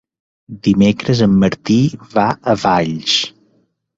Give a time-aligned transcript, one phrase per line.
[0.67, 1.77] Dimecres en Martí
[2.15, 3.21] va a Valls.